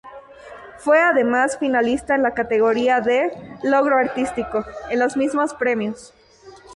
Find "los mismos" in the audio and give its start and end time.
4.97-5.53